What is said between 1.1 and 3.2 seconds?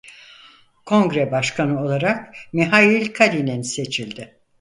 başkanı olarak Mihail